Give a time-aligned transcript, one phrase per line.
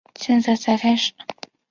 [0.19, 1.13] 现在才开始